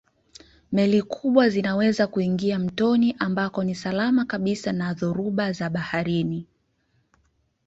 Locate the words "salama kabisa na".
3.75-4.93